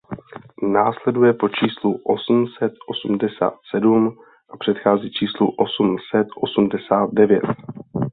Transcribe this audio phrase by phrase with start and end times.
[0.73, 4.17] Následuje po číslu osm set osmdesát sedm
[4.49, 7.43] a předchází číslu osm set osmdesát devět.